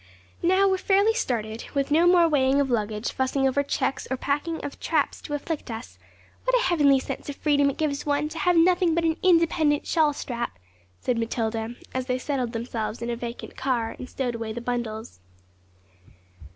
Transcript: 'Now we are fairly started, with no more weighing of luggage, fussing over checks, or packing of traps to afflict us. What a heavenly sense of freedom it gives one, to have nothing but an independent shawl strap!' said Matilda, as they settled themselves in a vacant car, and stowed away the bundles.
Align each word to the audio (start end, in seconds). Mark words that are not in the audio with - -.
'Now 0.41 0.67
we 0.67 0.73
are 0.73 0.77
fairly 0.79 1.13
started, 1.13 1.63
with 1.75 1.91
no 1.91 2.07
more 2.07 2.27
weighing 2.27 2.59
of 2.59 2.71
luggage, 2.71 3.11
fussing 3.11 3.47
over 3.47 3.61
checks, 3.61 4.07
or 4.09 4.17
packing 4.17 4.59
of 4.65 4.79
traps 4.79 5.21
to 5.21 5.35
afflict 5.35 5.69
us. 5.69 5.99
What 6.43 6.57
a 6.59 6.63
heavenly 6.63 6.97
sense 6.99 7.29
of 7.29 7.35
freedom 7.35 7.69
it 7.69 7.77
gives 7.77 8.03
one, 8.03 8.27
to 8.29 8.39
have 8.39 8.57
nothing 8.57 8.95
but 8.95 9.03
an 9.03 9.17
independent 9.21 9.85
shawl 9.85 10.13
strap!' 10.13 10.57
said 11.01 11.19
Matilda, 11.19 11.75
as 11.93 12.07
they 12.07 12.17
settled 12.17 12.51
themselves 12.53 13.03
in 13.03 13.11
a 13.11 13.15
vacant 13.15 13.55
car, 13.55 13.91
and 13.99 14.09
stowed 14.09 14.33
away 14.33 14.51
the 14.51 14.59
bundles. 14.59 15.19